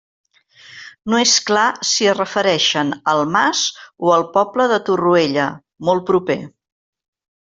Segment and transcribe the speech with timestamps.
[1.13, 3.61] No és clar si es refereixen al mas
[4.07, 5.45] o al poble de Torroella,
[5.91, 6.39] molt proper.